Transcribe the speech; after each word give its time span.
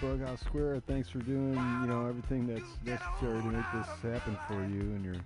been 0.00 0.18
Bughouse 0.18 0.40
Square. 0.40 0.80
Thanks 0.86 1.08
for 1.08 1.18
doing, 1.18 1.54
you 1.54 1.86
know, 1.86 2.06
everything 2.06 2.46
that's 2.46 2.62
necessary 2.84 3.40
to 3.40 3.48
make 3.48 3.64
this 3.74 3.86
happen 4.02 4.36
for 4.46 4.54
you 4.54 4.80
and 4.80 5.04
your 5.04 5.16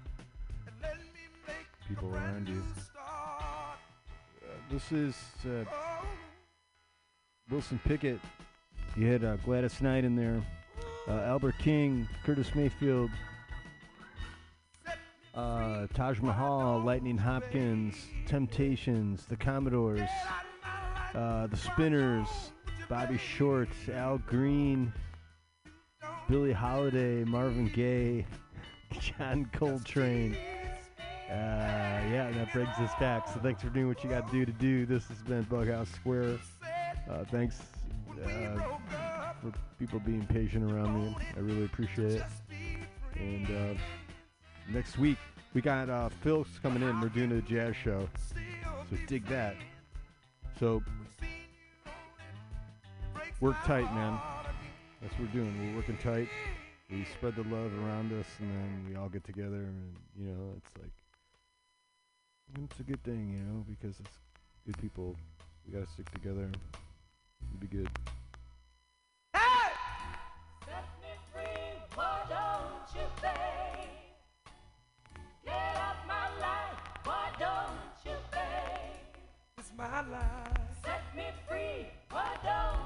people 1.88 2.14
around 2.14 2.48
you. 2.48 2.62
Uh, 2.98 3.74
this 4.70 4.92
is 4.92 5.14
uh, 5.44 5.64
Wilson 7.50 7.78
Pickett. 7.84 8.20
You 8.96 9.06
had 9.08 9.24
uh, 9.24 9.36
Gladys 9.36 9.80
Knight 9.80 10.04
in 10.04 10.16
there, 10.16 10.42
uh, 11.08 11.20
Albert 11.22 11.56
King, 11.58 12.08
Curtis 12.24 12.54
Mayfield, 12.54 13.10
uh, 15.34 15.86
Taj 15.92 16.20
Mahal, 16.20 16.80
Lightning 16.80 17.18
Hopkins, 17.18 17.94
Temptations, 18.26 19.26
The 19.26 19.36
Commodores, 19.36 20.08
The 21.12 21.56
Spinners, 21.56 22.28
Bobby 22.88 23.18
Short, 23.18 23.68
Al 23.92 24.18
Green, 24.18 24.92
Billie 26.28 26.52
Holiday, 26.52 27.24
Marvin 27.24 27.66
Gaye, 27.68 28.26
John 29.00 29.48
Coltrane. 29.52 30.36
Uh, 31.28 31.32
yeah, 32.10 32.30
that 32.32 32.52
brings 32.52 32.68
us 32.78 32.92
back. 33.00 33.26
So 33.26 33.40
thanks 33.40 33.62
for 33.62 33.68
doing 33.70 33.88
what 33.88 34.04
you 34.04 34.10
got 34.10 34.30
to 34.30 34.32
do 34.32 34.46
to 34.46 34.52
do. 34.52 34.86
This 34.86 35.06
has 35.08 35.18
been 35.18 35.44
Bughouse 35.44 35.92
Square. 35.92 36.38
Uh, 37.10 37.24
thanks 37.30 37.60
uh, 38.24 38.58
for 39.40 39.52
people 39.78 39.98
being 40.00 40.24
patient 40.26 40.70
around 40.70 40.94
me. 40.94 41.16
I 41.36 41.40
really 41.40 41.64
appreciate 41.64 42.12
it. 42.12 42.22
And 43.16 43.46
uh, 43.50 43.80
next 44.72 44.98
week 44.98 45.18
we 45.54 45.60
got 45.60 45.90
uh, 45.90 46.10
Phil's 46.22 46.60
coming 46.62 46.82
in. 46.82 47.00
We're 47.00 47.08
doing 47.08 47.32
a 47.32 47.40
jazz 47.42 47.74
show, 47.74 48.08
so 48.90 48.96
dig 49.08 49.26
that. 49.26 49.56
So 50.60 50.82
work 53.40 53.56
tight, 53.64 53.92
man. 53.94 54.18
That's 55.02 55.12
what 55.14 55.28
we're 55.28 55.42
doing. 55.42 55.72
We're 55.72 55.76
working 55.76 55.98
tight. 55.98 56.28
We 56.90 57.04
spread 57.04 57.36
the 57.36 57.42
love 57.42 57.70
around 57.82 58.12
us, 58.12 58.26
and 58.38 58.50
then 58.50 58.86
we 58.88 58.96
all 58.96 59.08
get 59.08 59.24
together, 59.24 59.56
and 59.56 59.96
you 60.18 60.28
know, 60.28 60.54
it's 60.56 60.70
like 60.80 60.92
it's 62.70 62.80
a 62.80 62.84
good 62.84 63.02
thing, 63.02 63.32
you 63.32 63.40
know, 63.40 63.64
because 63.68 63.98
it's 64.00 64.18
good 64.64 64.78
people. 64.80 65.16
We 65.66 65.72
gotta 65.78 65.90
stick 65.90 66.10
together. 66.12 66.48
It'll 66.48 67.60
be 67.60 67.66
good. 67.66 67.90
Hey! 69.34 69.72
Set 70.64 70.86
me 71.02 71.08
free, 71.32 71.72
why 71.94 72.20
don't 72.28 72.94
you, 72.94 73.06
babe? 73.20 73.90
Get 75.44 75.76
out 75.76 76.06
my 76.06 76.28
life, 76.40 76.78
why 77.04 77.30
don't 77.38 78.04
you, 78.04 78.16
babe? 78.30 79.20
It's 79.58 79.72
my 79.76 80.00
life. 80.08 80.84
Set 80.84 81.02
me 81.16 81.24
free, 81.48 81.88
why 82.10 82.36
don't 82.44 82.85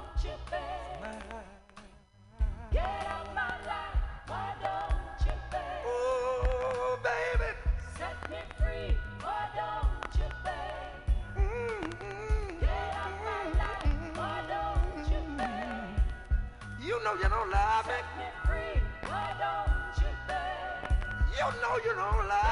you, 5.25 5.35
babe? 5.51 5.85
Ooh, 5.87 6.95
baby. 7.03 7.49
Set 7.97 8.17
me 8.29 8.37
free, 8.57 8.95
why 9.21 9.49
don't 9.55 9.99
cheat 10.13 10.37
Get 12.59 12.91
up 13.03 13.13
mama, 13.25 13.69
I 14.19 14.43
don't 14.47 15.05
cheat 15.05 15.27
you, 21.39 22.50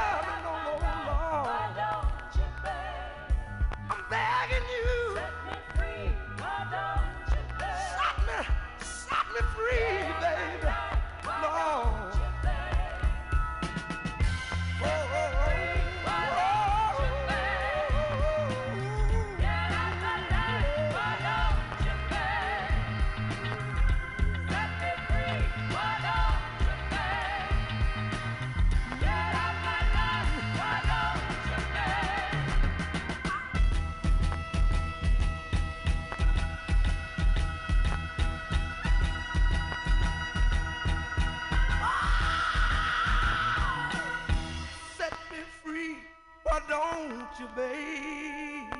you, 47.40 47.48
babe? 47.56 48.74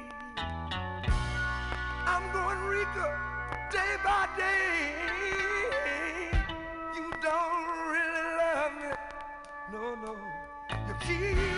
I'm 2.06 2.24
day 3.72 3.96
by 4.04 4.28
day. 4.38 4.96
You 6.96 7.10
don't 7.22 7.68
really 7.94 8.26
love 8.42 8.74
me, 8.82 8.92
no, 9.72 9.96
no. 9.96 10.16
You 10.88 10.96
keep 11.00 11.49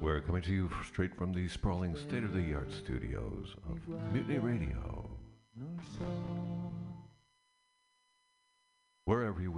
We're 0.00 0.20
coming 0.20 0.42
to 0.42 0.52
you 0.52 0.70
straight 0.86 1.16
from 1.16 1.32
the 1.32 1.48
sprawling 1.48 1.96
state 1.96 2.22
of 2.22 2.34
the 2.34 2.54
art 2.54 2.70
studios 2.72 3.54
of 3.68 3.80
Mutiny 4.12 4.38
Radio. 4.38 5.10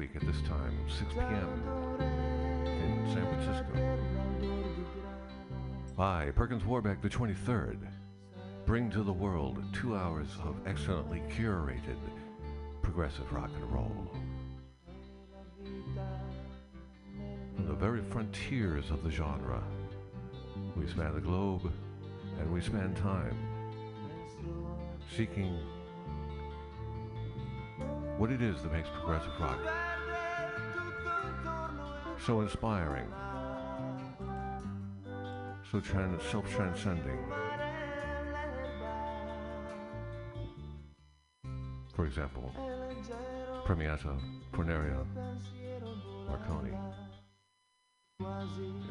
Week 0.08 0.22
at 0.22 0.26
this 0.26 0.40
time, 0.42 0.72
6 0.88 1.14
p.m. 1.14 1.62
in 2.66 3.12
San 3.12 3.26
Francisco. 3.26 3.98
I, 5.98 6.30
Perkins 6.34 6.64
Warbeck, 6.64 7.02
the 7.02 7.08
23rd, 7.08 7.78
bring 8.64 8.90
to 8.90 9.02
the 9.02 9.12
world 9.12 9.62
two 9.72 9.96
hours 9.96 10.28
of 10.44 10.56
excellently 10.66 11.22
curated 11.36 11.98
progressive 12.82 13.30
rock 13.32 13.50
and 13.54 13.72
roll. 13.72 14.12
From 17.56 17.66
the 17.66 17.74
very 17.74 18.02
frontiers 18.10 18.90
of 18.90 19.02
the 19.02 19.10
genre, 19.10 19.62
we 20.76 20.86
span 20.86 21.14
the 21.14 21.20
globe 21.20 21.72
and 22.38 22.52
we 22.52 22.60
span 22.60 22.94
time, 22.94 23.36
seeking 25.16 25.58
what 28.16 28.30
it 28.30 28.42
is 28.42 28.62
that 28.62 28.72
makes 28.72 28.88
progressive 28.88 29.32
rock 29.40 29.58
so 32.28 32.42
inspiring, 32.42 33.08
so 35.72 35.80
tran- 35.80 36.20
self-transcending. 36.30 37.18
For 41.94 42.04
example, 42.04 42.52
Premiata, 43.64 44.14
Forneria, 44.52 45.06
Marconi, 46.26 46.76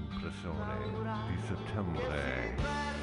Impressione 0.09 0.77
di 1.27 1.37
settembre. 1.45 2.97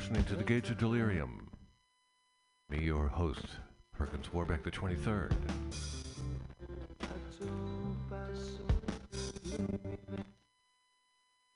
Listening 0.00 0.24
to 0.24 0.34
the 0.34 0.42
Gates 0.42 0.70
of 0.70 0.78
Delirium. 0.78 1.50
Me, 2.70 2.82
your 2.82 3.06
host, 3.06 3.44
Perkins 3.92 4.32
Warbeck 4.32 4.62
the 4.62 4.70
23rd. 4.70 5.30
Faccio 6.98 7.46
un 7.46 7.96
passo. 8.08 8.64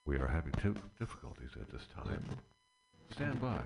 We 0.04 0.16
are 0.16 0.26
having 0.26 0.52
two 0.60 0.74
difficulties 0.98 1.52
at 1.58 1.70
this 1.70 1.86
time. 1.96 2.22
Stand 3.12 3.40
by. 3.40 3.62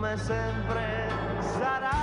Come 0.00 0.16
sempre, 0.16 1.08
sarà. 1.40 1.98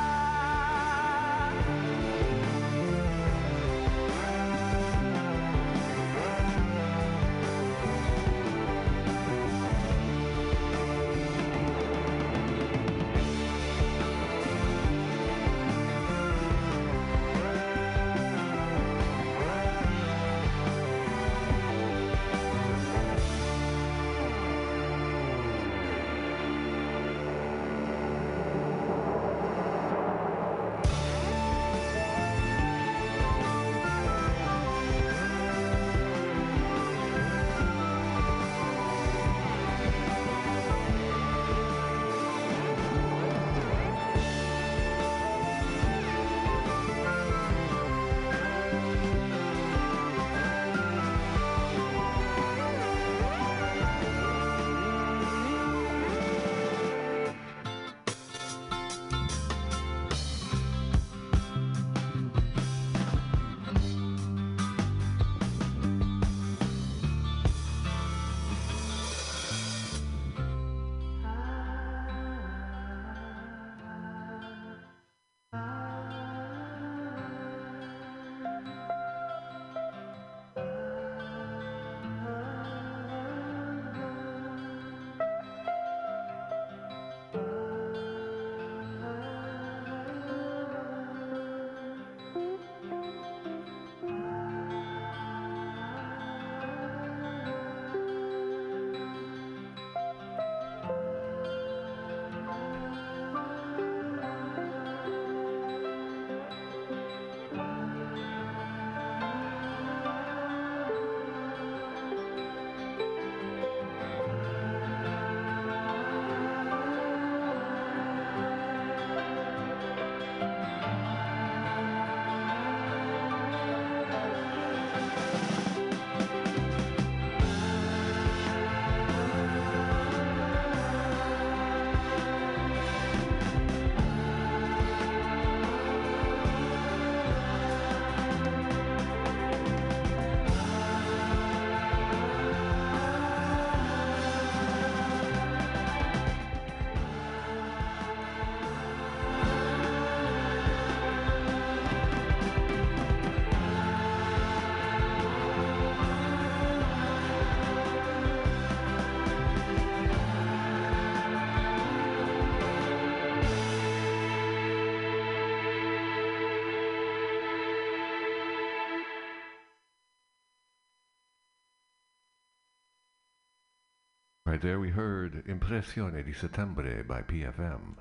Right 174.56 174.62
there, 174.62 174.80
we 174.80 174.90
heard 174.90 175.44
Impressione 175.48 176.24
di 176.24 176.32
Settembre 176.32 177.06
by 177.06 177.24
PFM, 177.24 177.98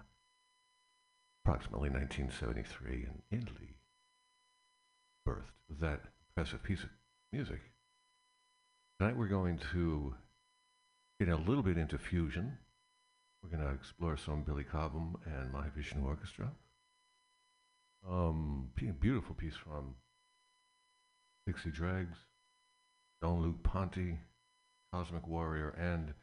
approximately 1.45 1.91
1973 1.91 3.09
in 3.09 3.23
Italy. 3.37 3.75
Birthed 5.27 5.51
that 5.81 6.03
impressive 6.29 6.63
piece 6.63 6.85
of 6.85 6.91
music. 7.33 7.61
Tonight 9.01 9.17
we're 9.17 9.27
going 9.27 9.59
to 9.73 10.15
get 11.19 11.29
a 11.29 11.35
little 11.35 11.65
bit 11.65 11.77
into 11.77 11.99
fusion. 11.99 12.57
We're 13.43 13.51
going 13.51 13.69
to 13.69 13.75
explore 13.75 14.17
some 14.17 14.45
Billy 14.45 14.63
Cobham 14.63 15.17
and 15.25 15.53
Mahavishnu 15.53 16.05
Orchestra. 16.05 16.53
Um, 18.09 18.69
beautiful 19.01 19.35
piece 19.35 19.57
from 19.57 19.97
Dixie 21.49 21.73
Dregs, 21.73 22.17
Jean-Luc 23.25 23.65
Ponty, 23.65 24.21
Cosmic 24.93 25.27
Warrior, 25.27 25.71
and 25.71 26.15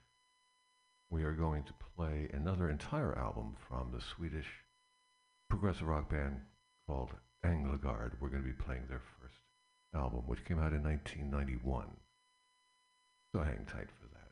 we 1.11 1.23
are 1.23 1.33
going 1.33 1.61
to 1.63 1.73
play 1.95 2.29
another 2.33 2.69
entire 2.69 3.17
album 3.19 3.53
from 3.67 3.91
the 3.91 4.01
Swedish 4.01 4.47
progressive 5.49 5.87
rock 5.87 6.09
band 6.09 6.39
called 6.87 7.09
Anglagard. 7.45 8.13
We're 8.19 8.29
going 8.29 8.43
to 8.43 8.49
be 8.49 8.53
playing 8.53 8.85
their 8.87 9.01
first 9.19 9.35
album, 9.93 10.21
which 10.25 10.45
came 10.45 10.57
out 10.57 10.71
in 10.71 10.81
1991. 10.81 11.85
So 13.35 13.43
hang 13.43 13.65
tight 13.65 13.89
for 13.99 14.07
that. 14.13 14.31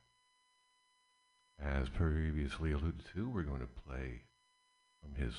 As 1.81 1.89
previously 1.89 2.71
alluded 2.71 3.03
to, 3.13 3.29
we're 3.29 3.43
going 3.43 3.59
to 3.59 3.67
play 3.85 4.21
from 5.03 5.21
his 5.21 5.33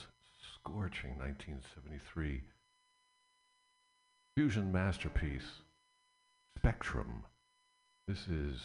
scorching 0.55 1.17
1973 1.19 2.43
fusion 4.37 4.71
masterpiece, 4.71 5.63
Spectrum. 6.59 7.25
This 8.07 8.29
is 8.29 8.61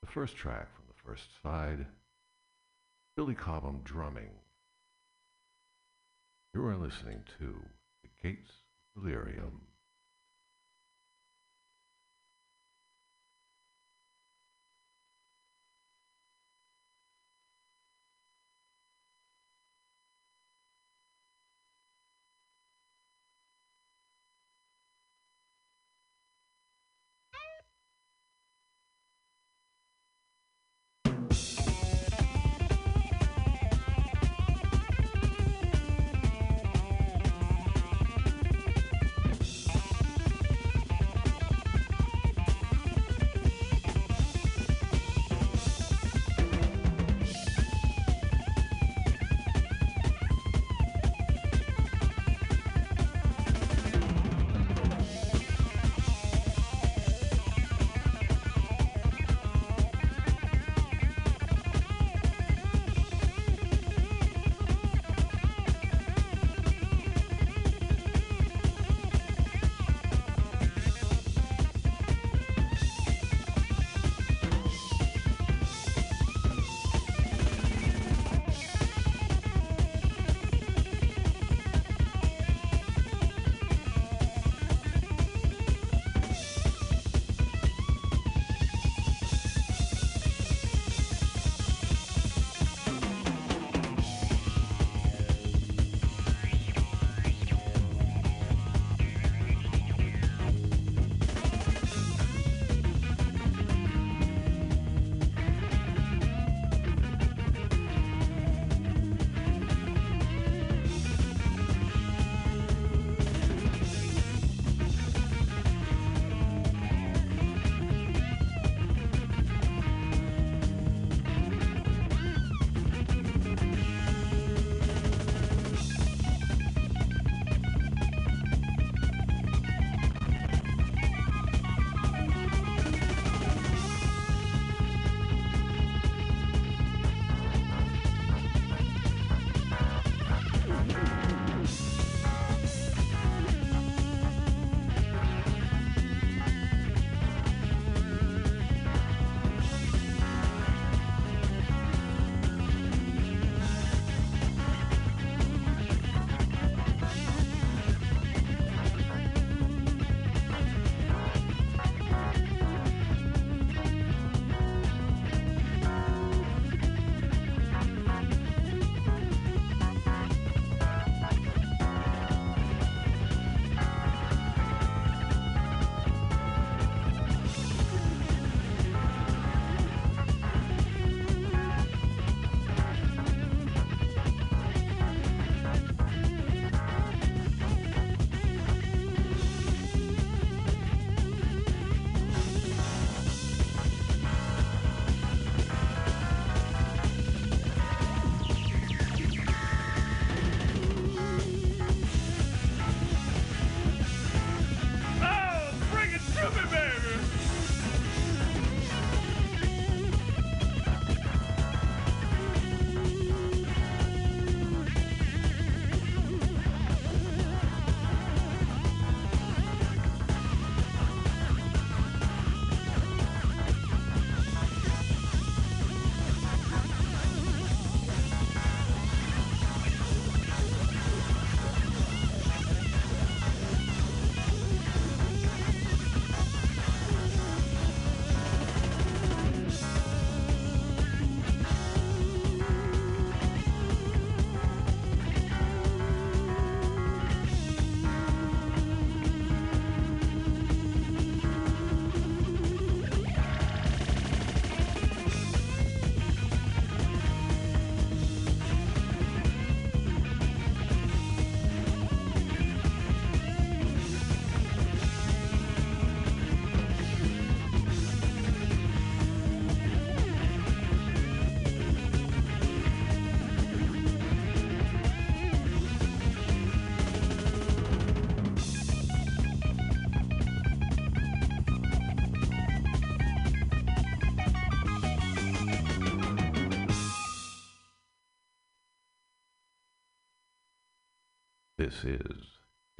the 0.00 0.08
first 0.08 0.34
track 0.34 0.74
from 0.74 0.87
first 1.08 1.28
side, 1.42 1.86
Billy 3.16 3.34
Cobham 3.34 3.80
drumming. 3.82 4.28
You 6.54 6.66
are 6.66 6.76
listening 6.76 7.22
to 7.38 7.54
The 8.02 8.10
Gates 8.22 8.50
of 8.94 9.02
Delirium. 9.02 9.67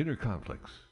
Inner 0.00 0.14
Conflicts 0.14 0.88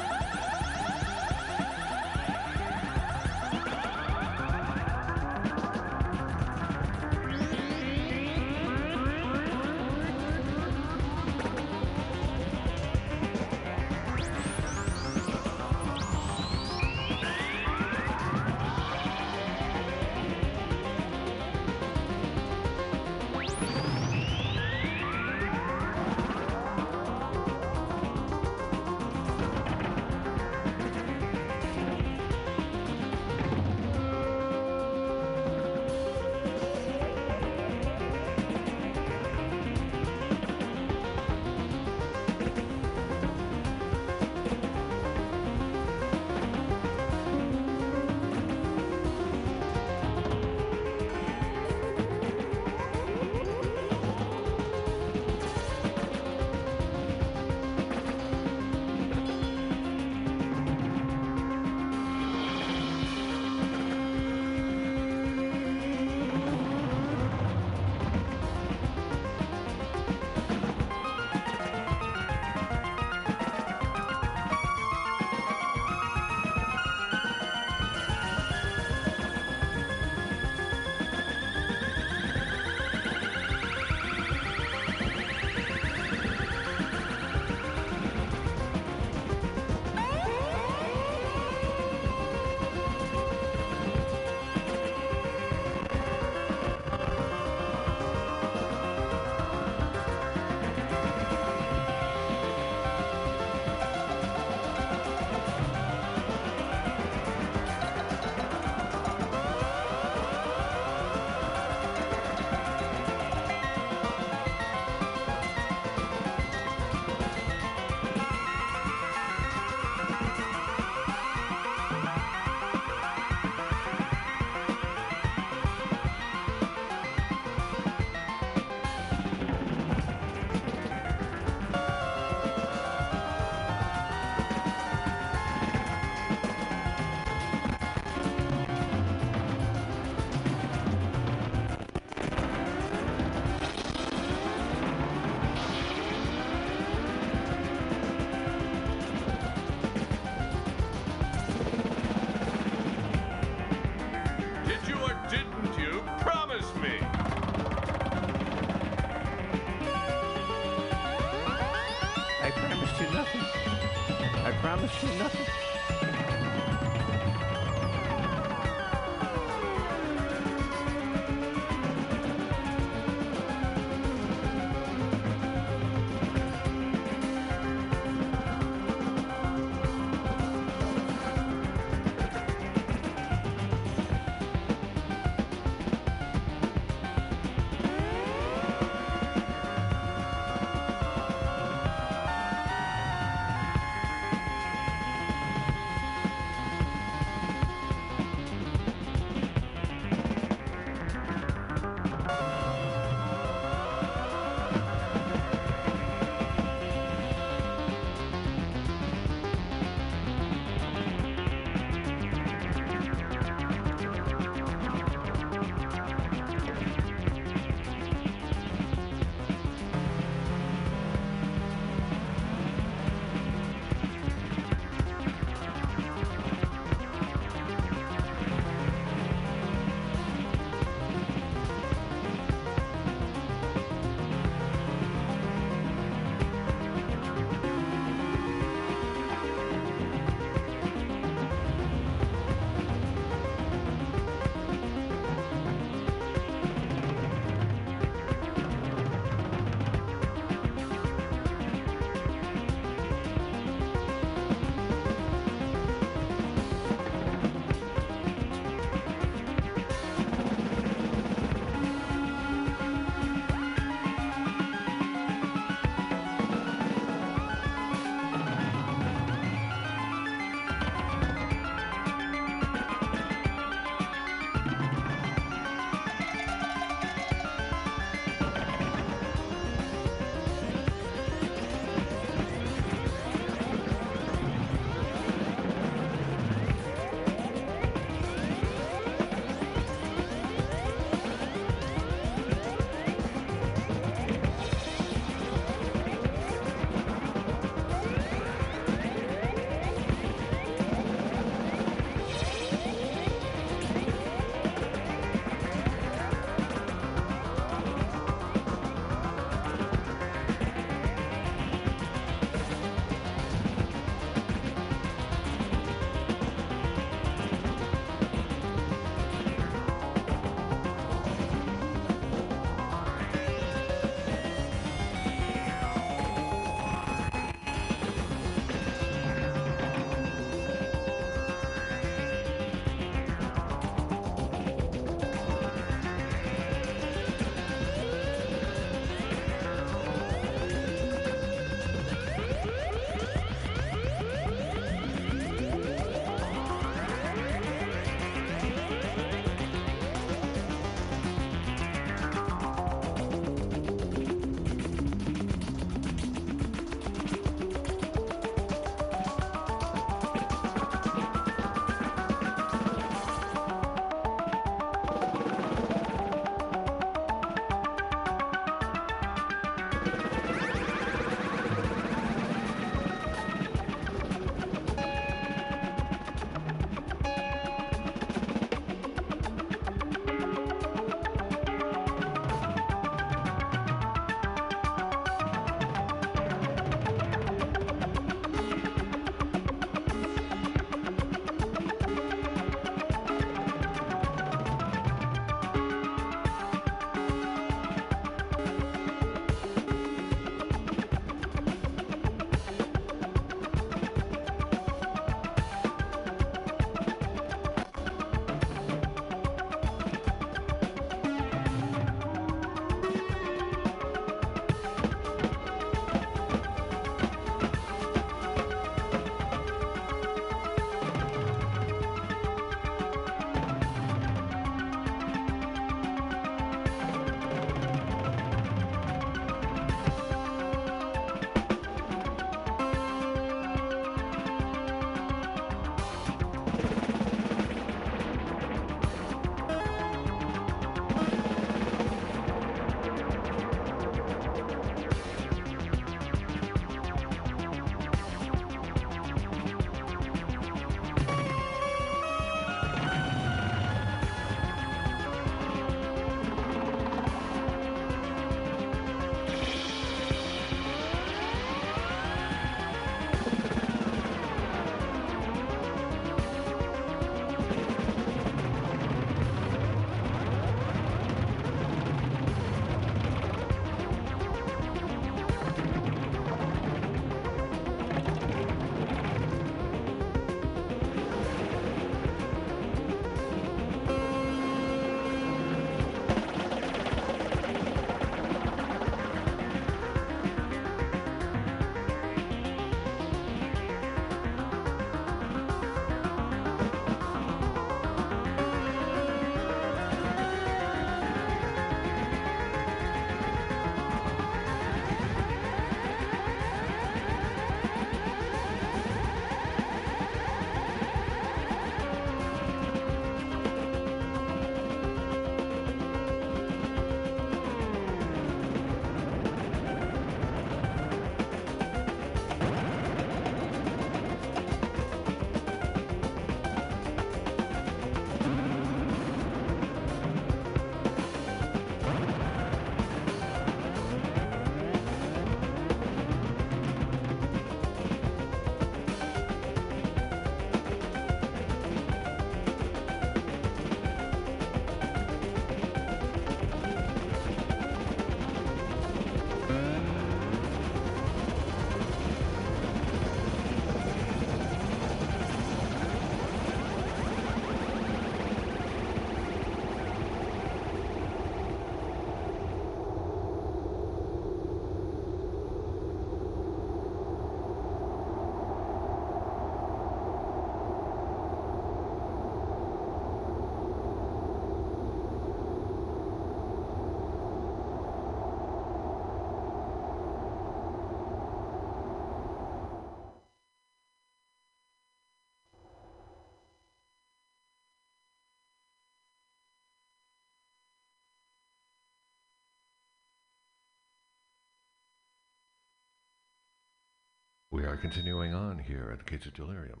We 597.72 597.84
are 597.84 597.96
continuing 597.96 598.52
on 598.52 598.78
here 598.80 599.08
at 599.10 599.20
the 599.20 599.24
Gates 599.24 599.46
of 599.46 599.54
Delirium 599.54 600.00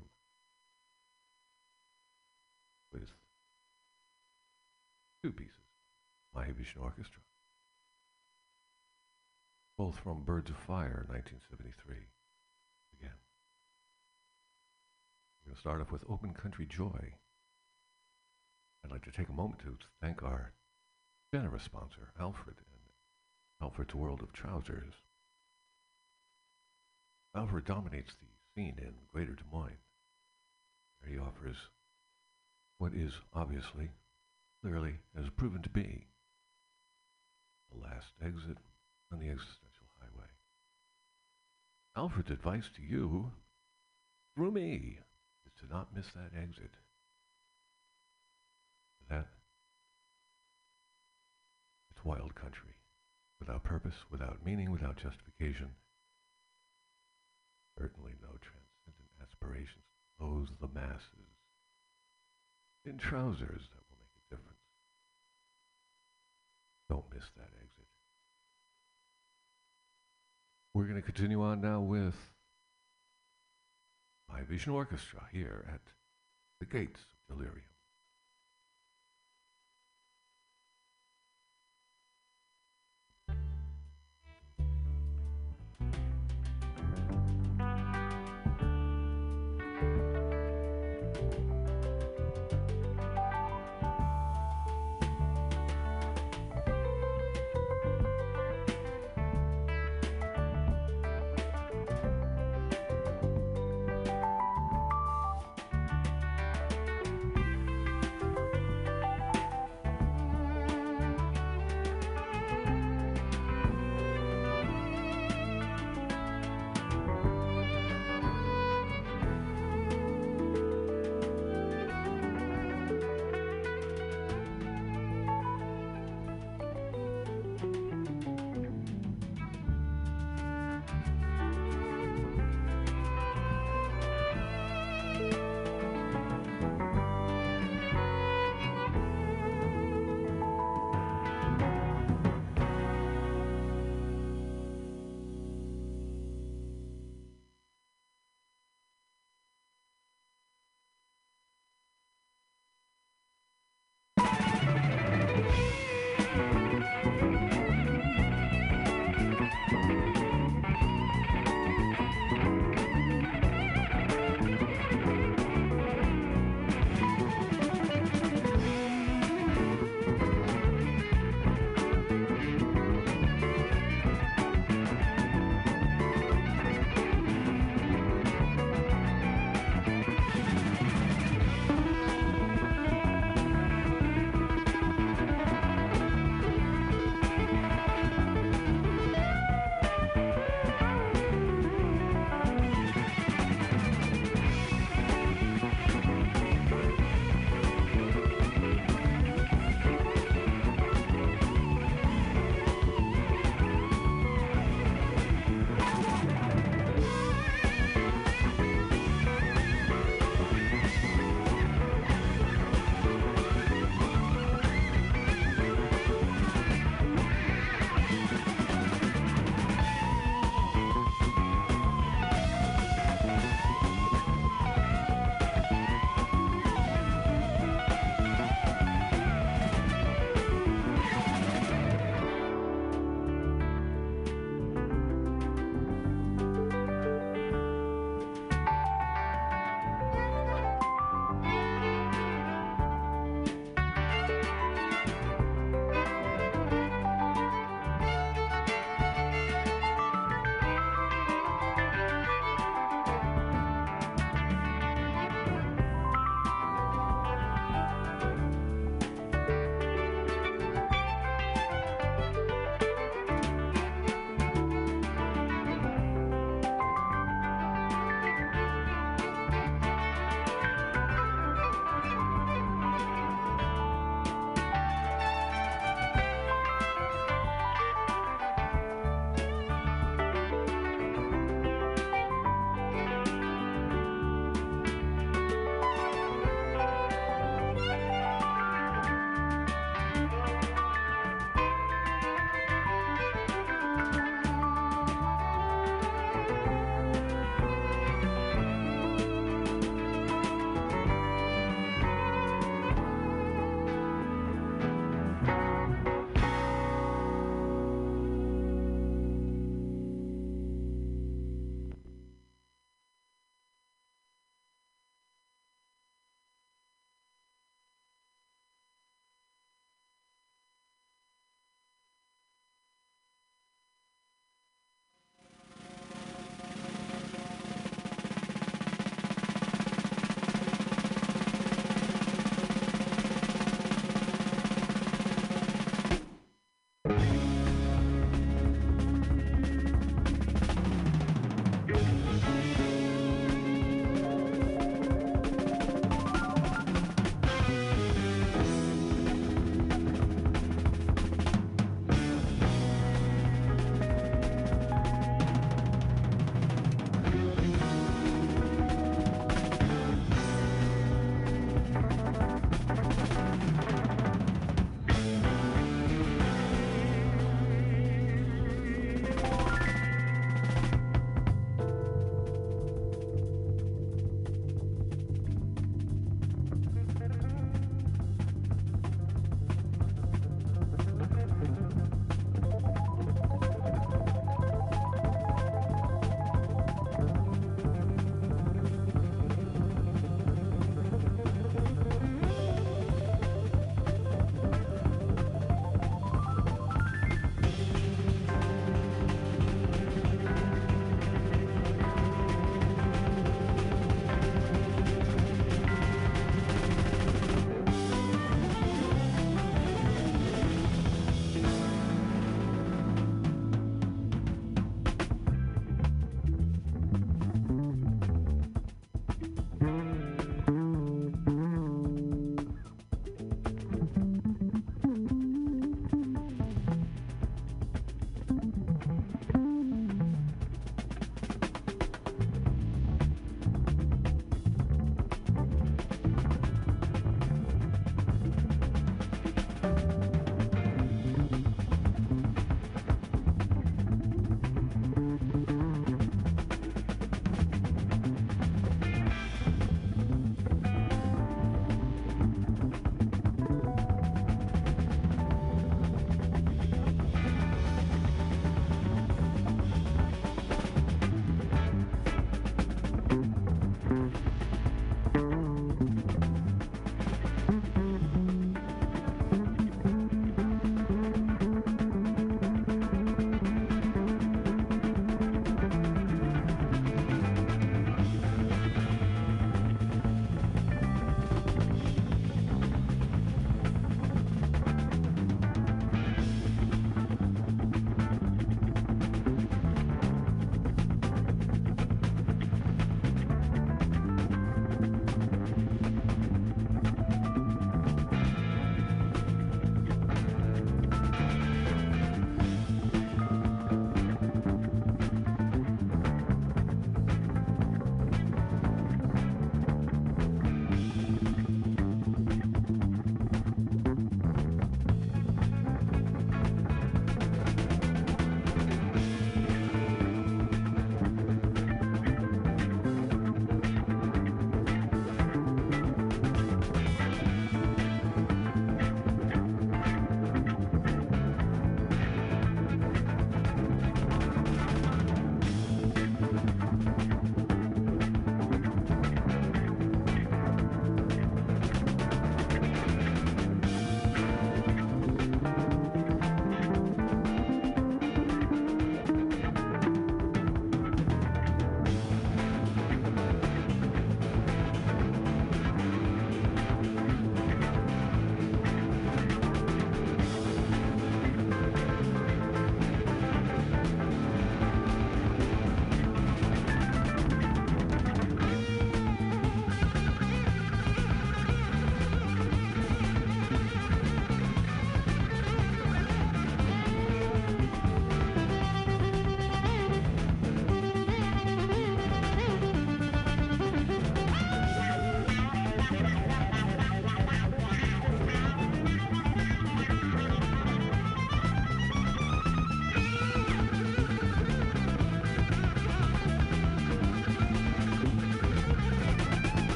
with 2.92 3.08
two 5.24 5.32
pieces. 5.32 5.54
Mahavishnu 6.36 6.82
Orchestra. 6.82 7.22
Both 9.78 10.00
from 10.00 10.22
Birds 10.22 10.50
of 10.50 10.56
Fire, 10.58 11.06
1973. 11.08 11.96
Again. 13.00 13.16
We're 15.40 15.52
going 15.52 15.54
to 15.54 15.58
start 15.58 15.80
off 15.80 15.92
with 15.92 16.04
Open 16.10 16.34
Country 16.34 16.66
Joy. 16.66 17.14
I'd 18.84 18.90
like 18.90 19.04
to 19.06 19.10
take 19.10 19.30
a 19.30 19.32
moment 19.32 19.60
to 19.60 19.78
thank 20.02 20.22
our 20.22 20.52
generous 21.32 21.62
sponsor, 21.62 22.12
Alfred, 22.20 22.56
and 22.58 23.62
Alfred's 23.62 23.94
World 23.94 24.20
of 24.20 24.34
Trousers. 24.34 24.92
Alfred 27.34 27.64
dominates 27.64 28.12
the 28.20 28.26
scene 28.54 28.78
in 28.78 28.92
Greater 29.10 29.34
Des 29.34 29.44
Moines. 29.50 29.78
There 31.00 31.12
he 31.12 31.18
offers 31.18 31.56
what 32.78 32.92
is 32.92 33.12
obviously, 33.32 33.90
clearly, 34.62 34.96
has 35.16 35.30
proven 35.30 35.62
to 35.62 35.70
be 35.70 36.06
the 37.70 37.78
last 37.78 38.12
exit 38.22 38.58
on 39.10 39.18
the 39.18 39.28
existential 39.28 39.86
highway. 39.98 40.28
Alfred's 41.96 42.30
advice 42.30 42.68
to 42.76 42.82
you, 42.82 43.32
through 44.34 44.50
me, 44.50 44.98
is 45.46 45.52
to 45.60 45.74
not 45.74 45.94
miss 45.94 46.06
that 46.14 46.36
exit. 46.36 46.72
That 49.08 49.28
it's 51.90 52.04
wild 52.04 52.34
country, 52.34 52.76
without 53.40 53.64
purpose, 53.64 53.94
without 54.10 54.44
meaning, 54.44 54.70
without 54.70 54.96
justification. 54.96 55.70
Certainly 57.82 58.12
no 58.22 58.28
transcendent 58.40 59.10
aspirations 59.20 59.82
to 59.90 60.24
clothe 60.24 60.48
the 60.60 60.68
masses 60.68 61.34
in 62.84 62.96
trousers 62.96 63.70
that 63.72 63.82
will 63.90 63.98
make 63.98 64.14
a 64.14 64.30
difference. 64.30 64.60
Don't 66.88 67.12
miss 67.12 67.28
that 67.34 67.50
exit. 67.56 67.88
We're 70.74 70.84
going 70.84 70.94
to 70.94 71.02
continue 71.02 71.42
on 71.42 71.60
now 71.60 71.80
with 71.80 72.14
Mahavishnu 74.30 74.72
Orchestra 74.74 75.26
here 75.32 75.66
at 75.68 75.80
the 76.60 76.66
Gates 76.66 77.00
of 77.28 77.36
Delirium. 77.36 77.71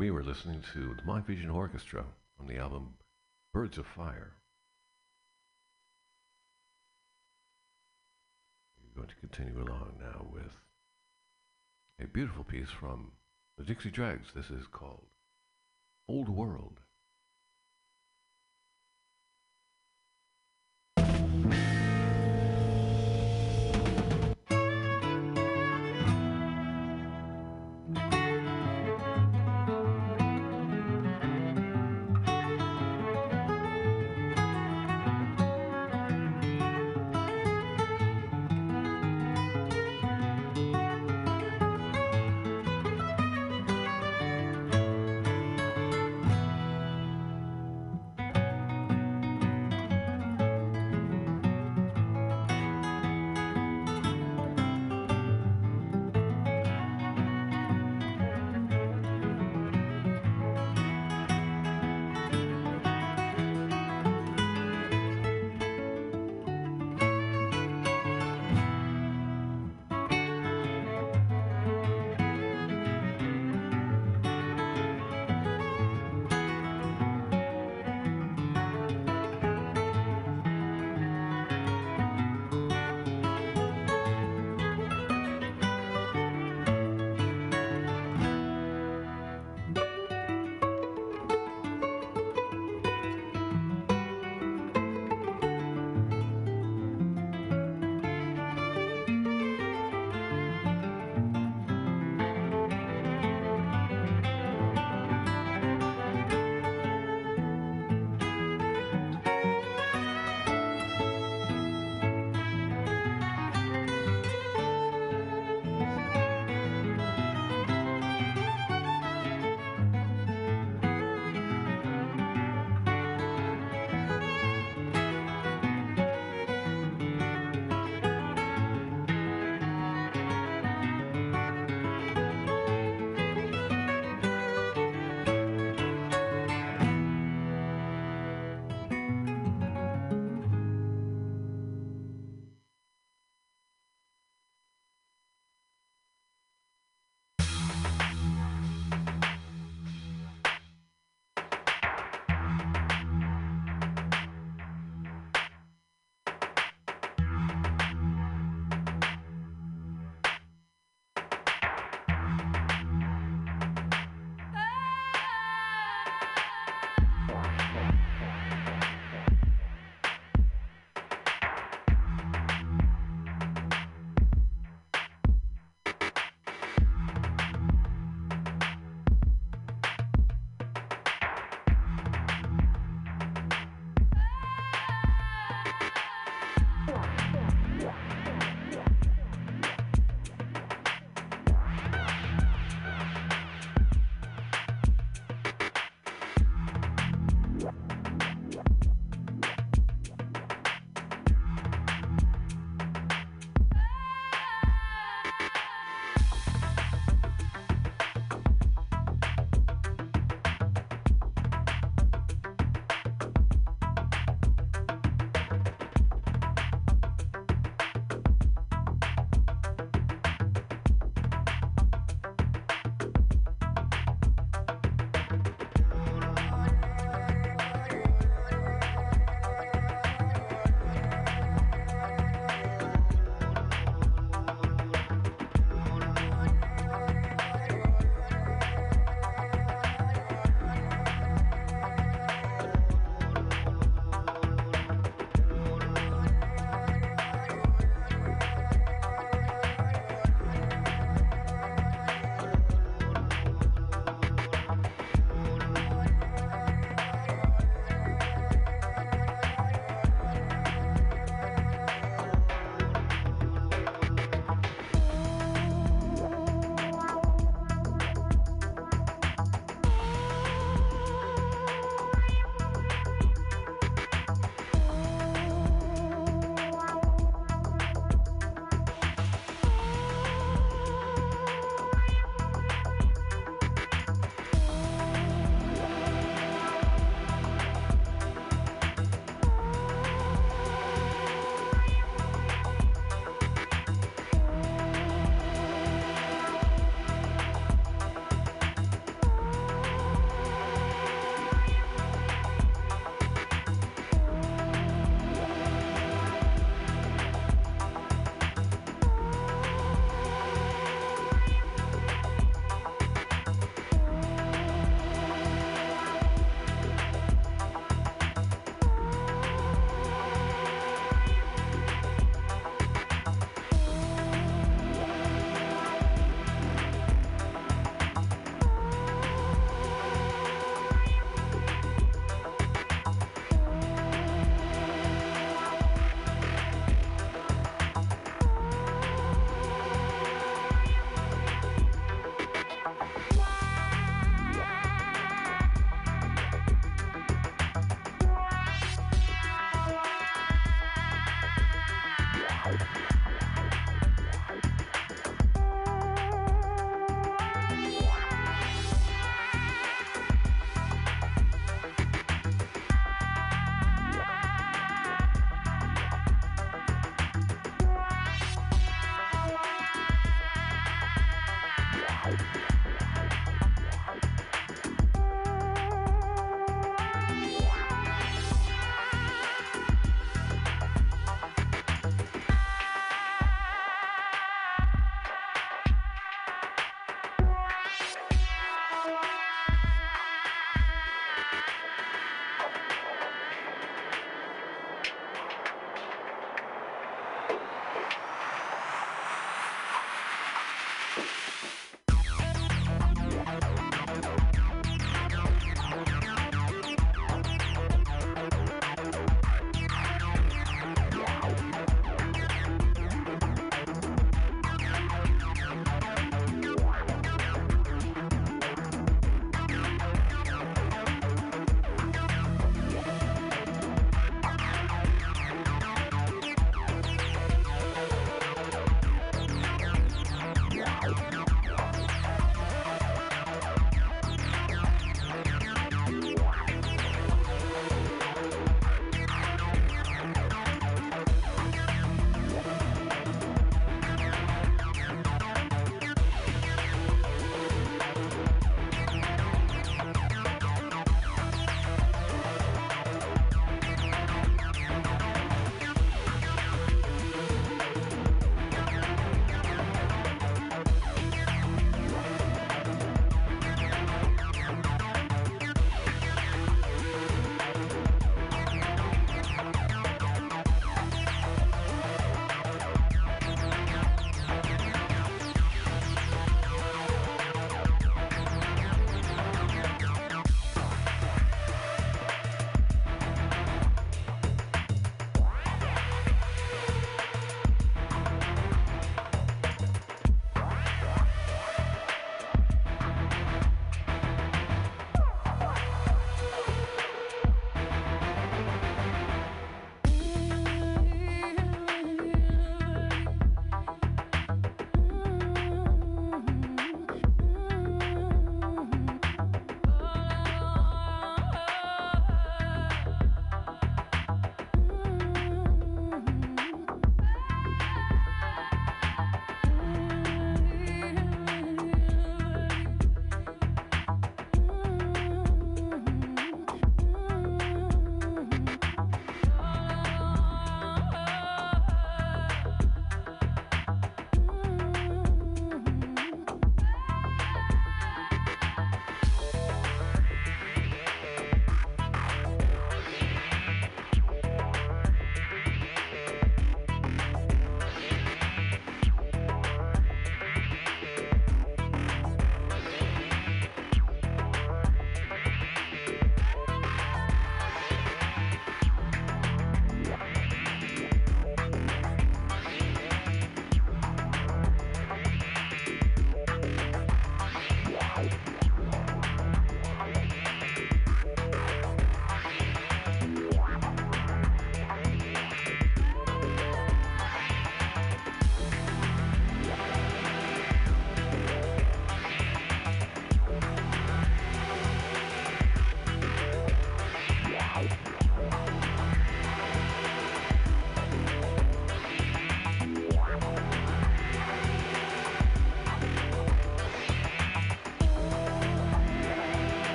We 0.00 0.10
were 0.10 0.24
listening 0.24 0.64
to 0.72 0.94
the 0.94 1.02
Mahavishnu 1.02 1.54
Orchestra 1.54 2.06
from 2.34 2.46
the 2.46 2.56
album 2.56 2.94
Birds 3.52 3.76
of 3.76 3.86
Fire. 3.86 4.32
We're 8.82 9.02
going 9.02 9.10
to 9.10 9.14
continue 9.16 9.62
along 9.62 9.98
now 10.00 10.24
with 10.32 10.52
a 12.02 12.06
beautiful 12.06 12.44
piece 12.44 12.70
from 12.70 13.12
the 13.58 13.64
Dixie 13.64 13.90
Dregs. 13.90 14.28
This 14.34 14.48
is 14.48 14.66
called 14.72 15.04
Old 16.08 16.30
World. 16.30 16.79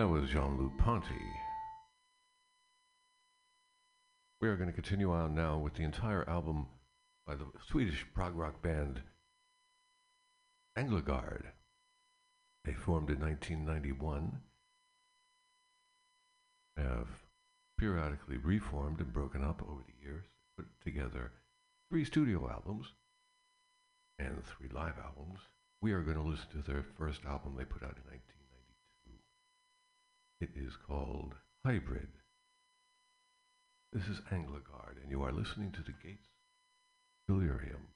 That 0.00 0.08
was 0.08 0.30
Jean 0.30 0.56
Luc 0.56 0.78
Ponty. 0.78 1.26
We 4.40 4.48
are 4.48 4.56
going 4.56 4.70
to 4.70 4.74
continue 4.74 5.12
on 5.12 5.34
now 5.34 5.58
with 5.58 5.74
the 5.74 5.82
entire 5.82 6.26
album 6.26 6.68
by 7.26 7.34
the 7.34 7.44
Swedish 7.68 8.06
prog 8.14 8.34
rock 8.34 8.62
band 8.62 9.02
Anglagard. 10.78 11.42
They 12.64 12.72
formed 12.72 13.10
in 13.10 13.20
1991, 13.20 14.40
have 16.78 17.08
periodically 17.78 18.38
reformed 18.38 19.00
and 19.00 19.12
broken 19.12 19.44
up 19.44 19.60
over 19.62 19.82
the 19.86 20.02
years, 20.02 20.24
put 20.56 20.66
together 20.82 21.30
three 21.90 22.06
studio 22.06 22.48
albums 22.50 22.94
and 24.18 24.42
three 24.46 24.70
live 24.72 24.94
albums. 25.04 25.40
We 25.82 25.92
are 25.92 26.00
going 26.00 26.16
to 26.16 26.22
listen 26.22 26.48
to 26.52 26.62
their 26.62 26.86
first 26.96 27.26
album 27.26 27.56
they 27.58 27.66
put 27.66 27.82
out 27.82 27.98
in 27.98 28.09
1992. 28.09 28.09
It 28.09 28.09
is 30.70 30.76
called 30.86 31.34
Hybris. 31.66 32.06
This 33.92 34.04
is 34.04 34.20
Anglagard, 34.30 35.02
and 35.02 35.10
you 35.10 35.20
are 35.24 35.32
listening 35.32 35.72
to 35.72 35.82
the 35.82 35.92
Gates 36.00 36.28
Delirium. 37.26 37.89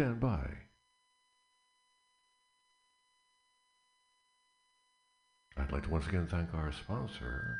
Stand 0.00 0.18
by. 0.18 0.48
I'd 5.58 5.70
like 5.72 5.82
to 5.82 5.90
once 5.90 6.06
again 6.06 6.26
thank 6.26 6.54
our 6.54 6.72
sponsor, 6.72 7.58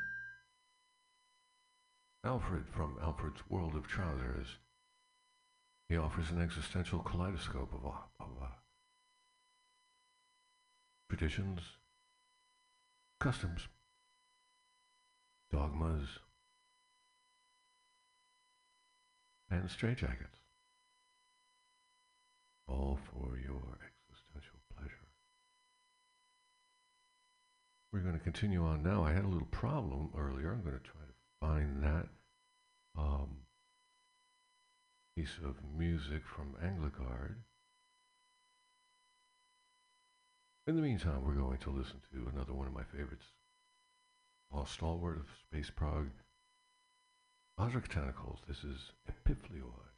Alfred 2.24 2.64
from 2.74 2.96
Alfred's 3.02 3.42
World 3.50 3.74
of 3.74 3.86
Trousers. 3.86 4.46
He 5.90 5.98
offers 5.98 6.30
an 6.30 6.40
existential 6.40 7.00
kaleidoscope 7.00 7.74
of, 7.74 7.84
of 7.84 8.42
uh, 8.42 8.46
traditions, 11.10 11.60
customs, 13.20 13.68
dogmas, 15.52 16.08
and 19.50 19.68
straitjackets 19.68 20.39
all 22.70 22.98
for 23.10 23.36
your 23.36 23.78
existential 24.08 24.60
pleasure. 24.74 25.08
We're 27.92 28.00
going 28.00 28.14
to 28.14 28.22
continue 28.22 28.64
on 28.64 28.82
now. 28.82 29.04
I 29.04 29.12
had 29.12 29.24
a 29.24 29.28
little 29.28 29.48
problem 29.50 30.10
earlier. 30.16 30.52
I'm 30.52 30.62
going 30.62 30.78
to 30.78 30.84
try 30.84 31.00
to 31.02 31.14
find 31.40 31.82
that 31.82 32.06
um, 32.96 33.38
piece 35.16 35.38
of 35.44 35.56
music 35.76 36.22
from 36.24 36.54
Anglagard. 36.64 37.34
In 40.66 40.76
the 40.76 40.82
meantime, 40.82 41.24
we're 41.24 41.34
going 41.34 41.58
to 41.58 41.70
listen 41.70 42.00
to 42.12 42.30
another 42.32 42.52
one 42.52 42.68
of 42.68 42.72
my 42.72 42.84
favorites, 42.84 43.26
a 44.56 44.64
stalwart 44.66 45.18
of 45.18 45.26
space 45.48 45.70
prog, 45.70 46.10
Ozric 47.58 47.88
Tentacles. 47.88 48.38
This 48.46 48.62
is 48.62 48.92
Epiphloi. 49.10 49.89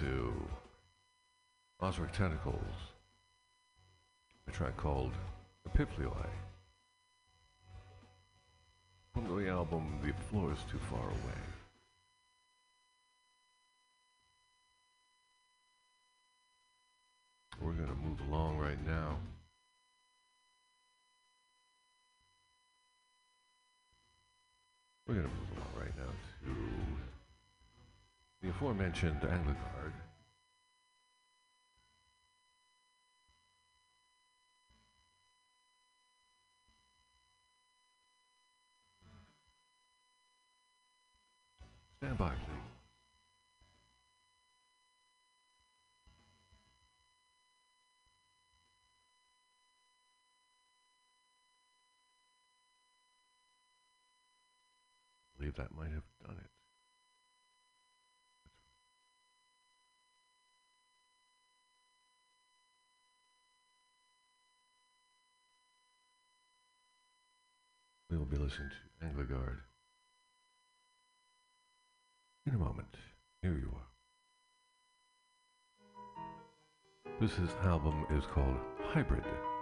To 0.00 0.32
Ozric 1.80 2.10
Tentacles, 2.10 2.58
a 4.48 4.50
track 4.50 4.76
called 4.76 5.12
Epiphloi, 5.68 6.26
from 9.12 9.36
the 9.36 9.48
album 9.48 10.00
The 10.02 10.12
Floor 10.28 10.52
is 10.52 10.58
Too 10.68 10.78
Far 10.90 10.98
Away. 10.98 11.53
Aforementioned 28.64 29.20
Anglagard. 29.20 29.92
Stand 41.98 42.16
by, 42.16 42.28
please. 42.28 42.38
believe 55.36 55.54
that 55.56 55.70
might 55.76 55.92
have 55.92 56.02
done 56.26 56.38
it. 56.42 56.63
We 68.24 68.30
will 68.30 68.38
be 68.38 68.44
listening 68.44 68.70
to 68.70 69.06
Anglagard 69.06 69.58
in 72.46 72.54
a 72.54 72.58
moment. 72.58 72.88
Here 73.42 73.52
you 73.52 73.70
are. 73.74 73.88
This 77.20 77.32
is, 77.32 77.50
album 77.62 78.06
is 78.10 78.24
called 78.32 78.56
Hybris. 78.94 79.53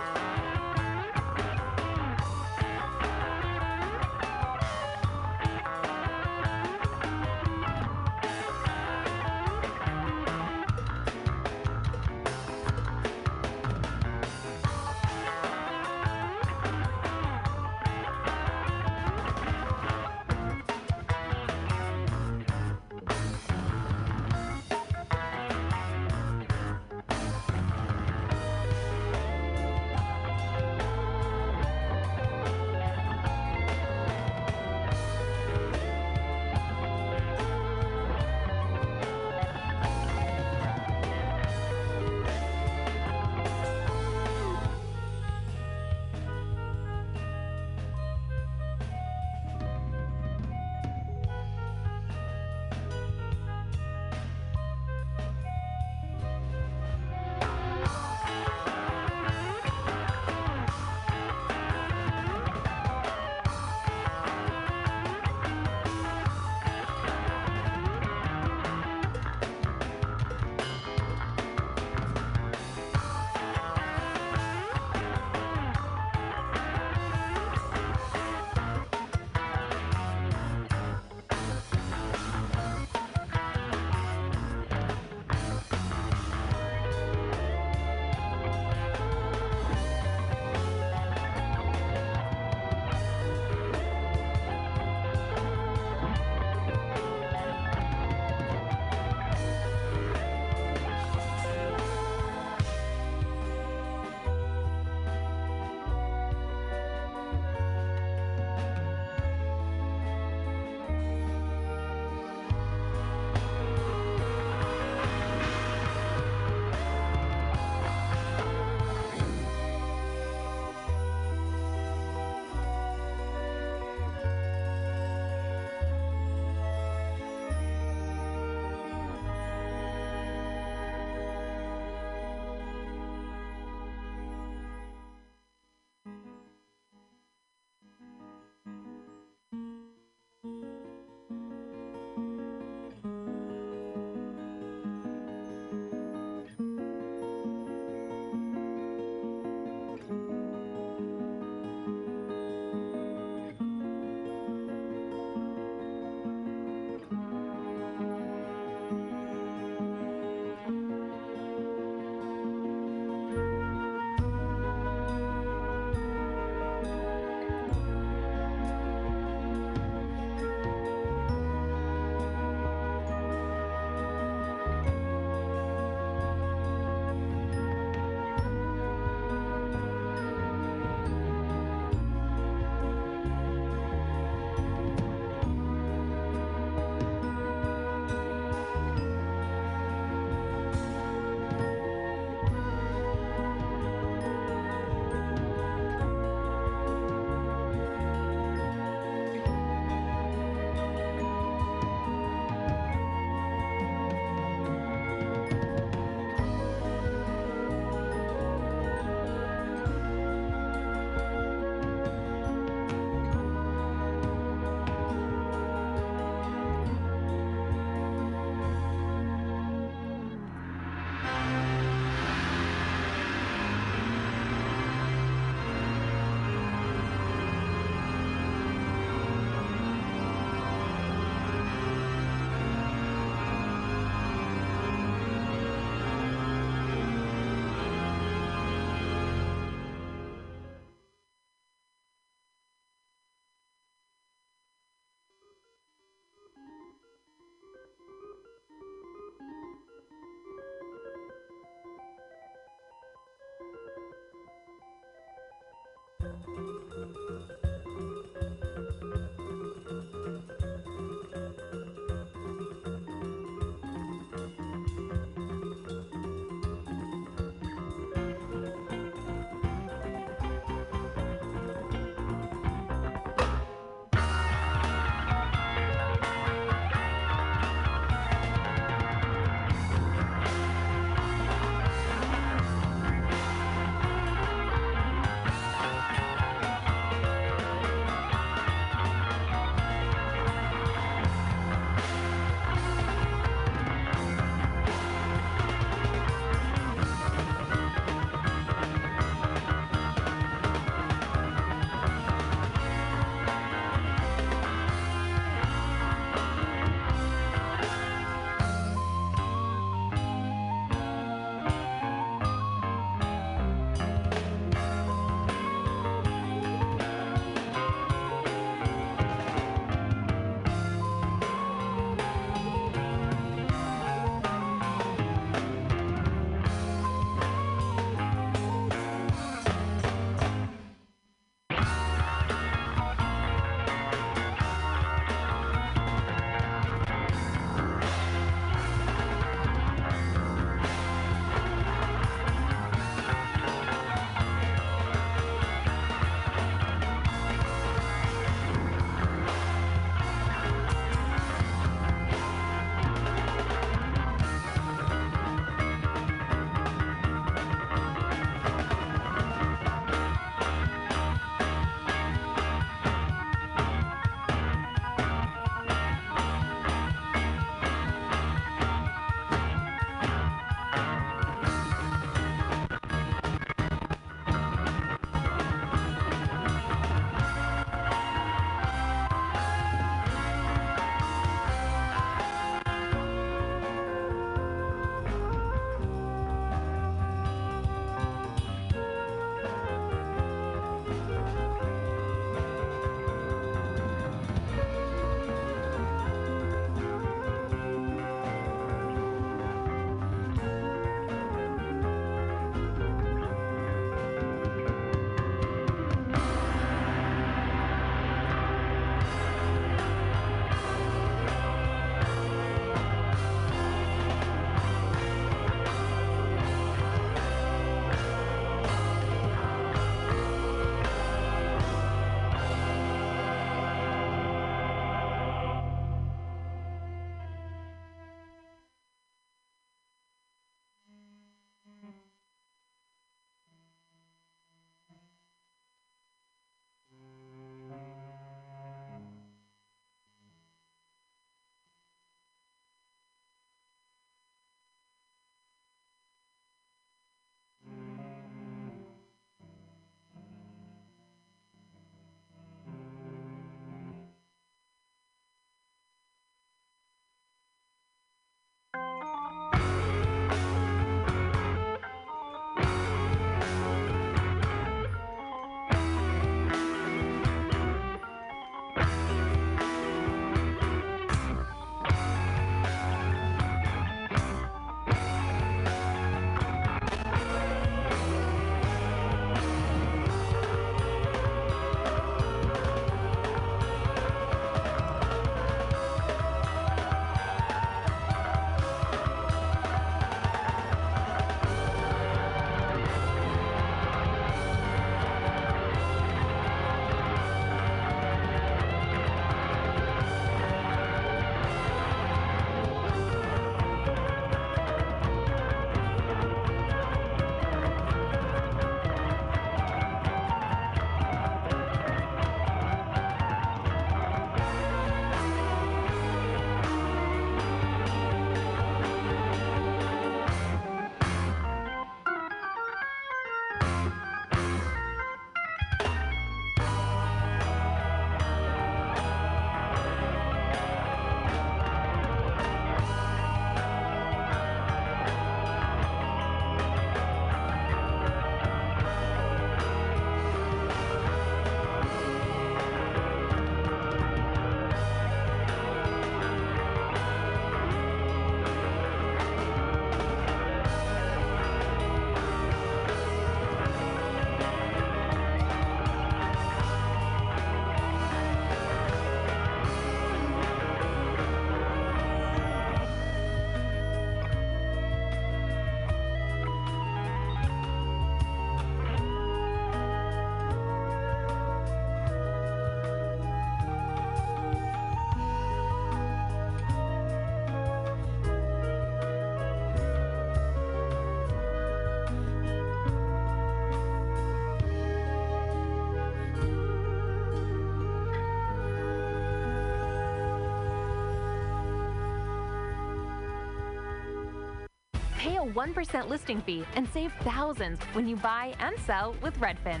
A 595.60 595.64
1% 595.64 596.28
listing 596.28 596.60
fee 596.62 596.84
and 596.96 597.06
save 597.10 597.32
thousands 597.40 598.00
when 598.14 598.26
you 598.26 598.36
buy 598.36 598.74
and 598.80 598.98
sell 599.00 599.34
with 599.42 599.54
Redfin. 599.60 600.00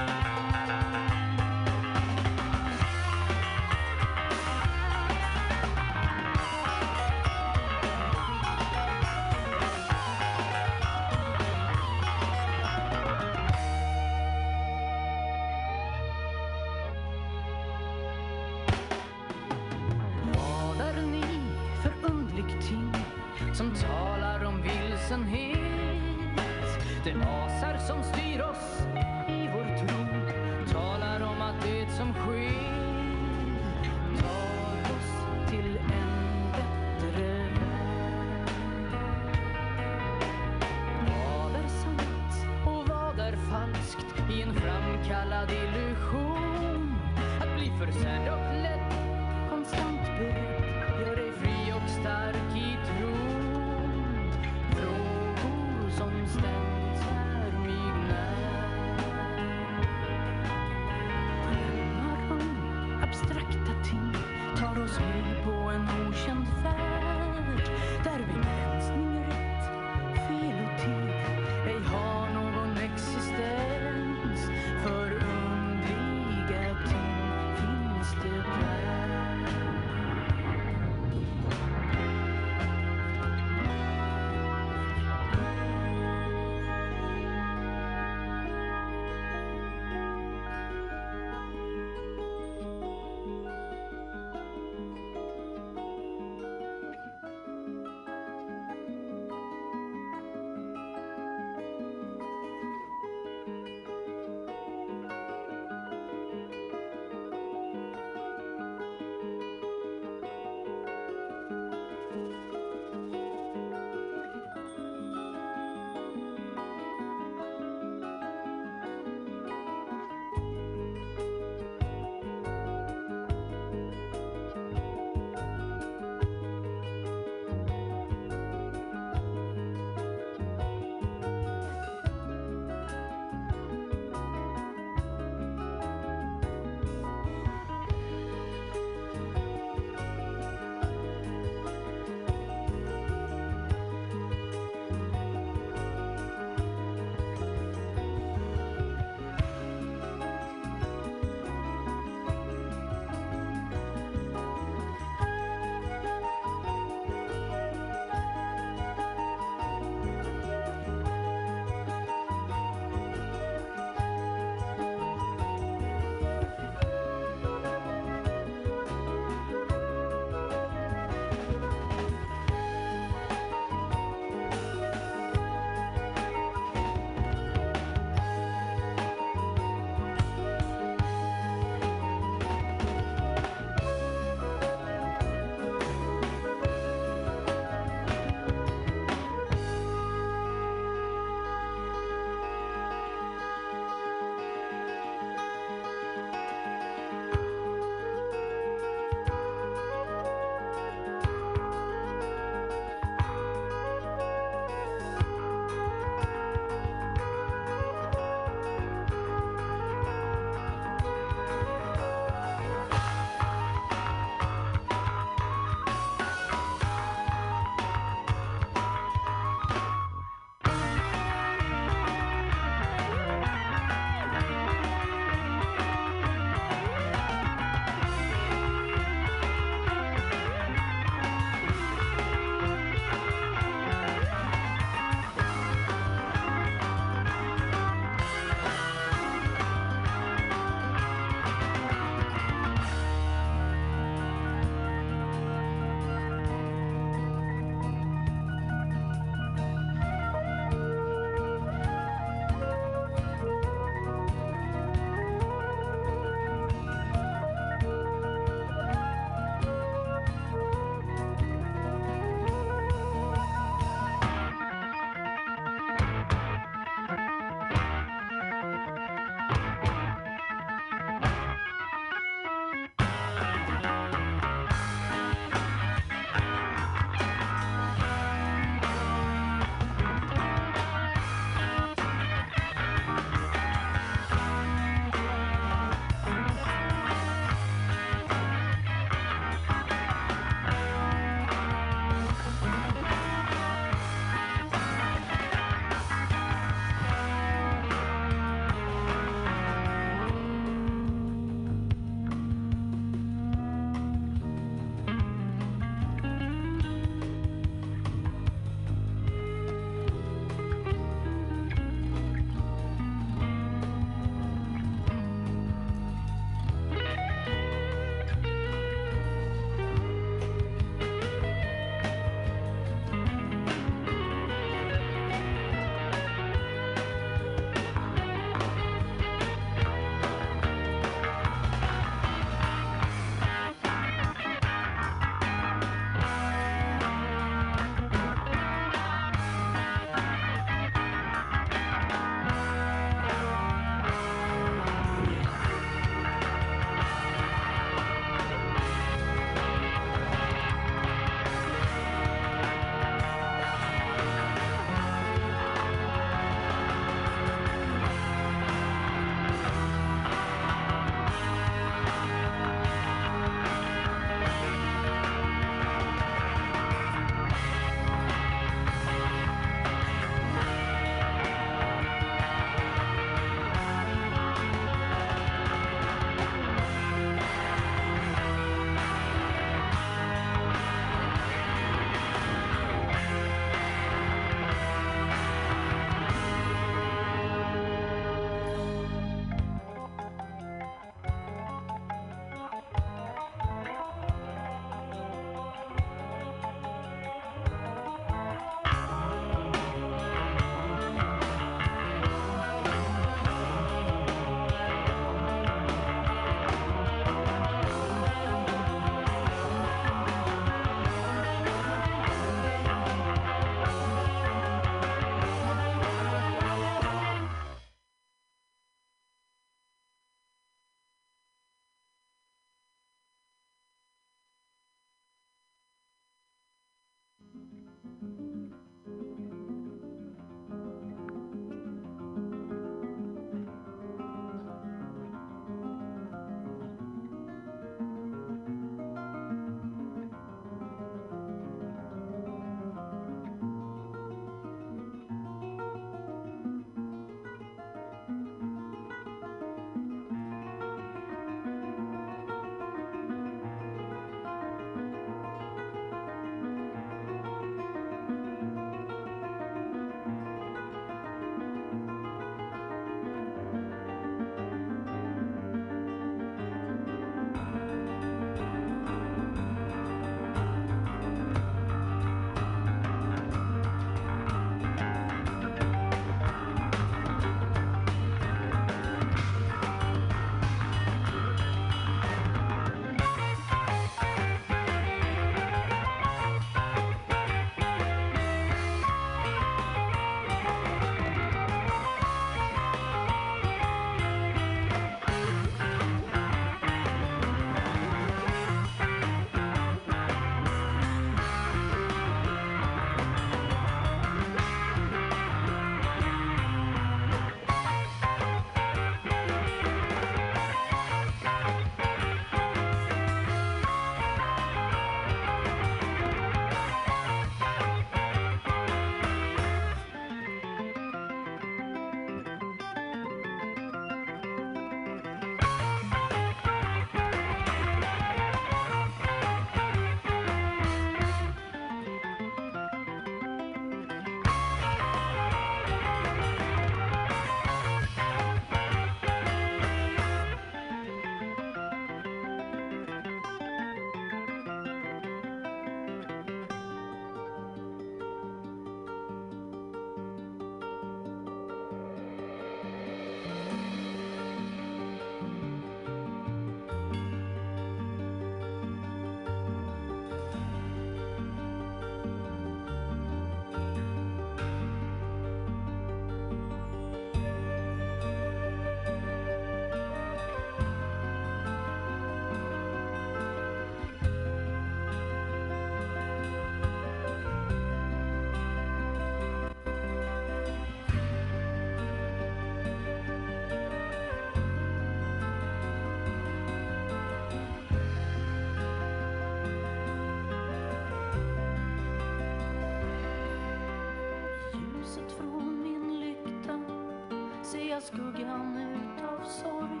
Stryka 598.00 598.00
skuggan 598.00 598.76
utav 598.76 599.44
sorg. 599.44 600.00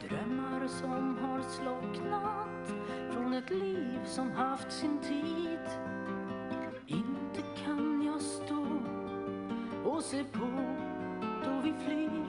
Drömmar 0.00 0.68
som 0.68 1.18
har 1.18 1.40
slocknat 1.40 2.74
från 3.12 3.34
ett 3.34 3.50
liv 3.50 4.00
som 4.04 4.32
haft 4.32 4.72
sin 4.72 4.98
tid. 4.98 5.60
Inte 6.86 7.42
kan 7.64 8.02
jag 8.06 8.20
stå 8.20 8.66
och 9.84 10.02
se 10.02 10.24
på 10.24 10.48
då 11.44 11.60
vi 11.64 11.74
flyr. 11.84 12.26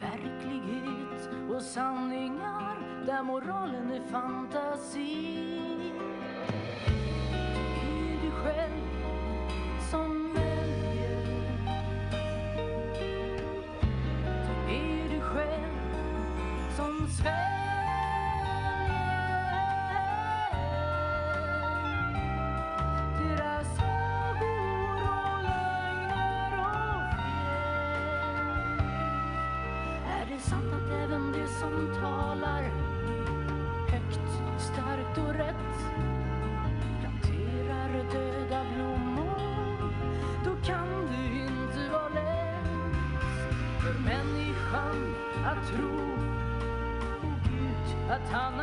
Verklighet 0.00 1.50
och 1.50 1.62
sanningar 1.62 3.04
där 3.06 3.22
moralen 3.22 3.92
är 3.92 4.02
fantasi 4.02 5.33
som 31.64 31.94
talar 32.00 32.62
högt, 33.88 34.20
starkt 34.58 35.18
och 35.18 35.34
rätt. 35.34 35.76
Planterar 37.00 38.12
döda 38.12 38.64
blommor. 38.74 39.92
Då 40.44 40.50
kan 40.66 40.88
det 41.10 41.38
inte 41.38 41.90
vara 41.92 42.08
lätt 42.08 42.66
för 43.82 43.98
människan 44.04 45.14
att 45.44 45.68
tro 45.68 45.98
på 47.20 47.28
Gud 47.50 48.10
att 48.10 48.32
han 48.32 48.53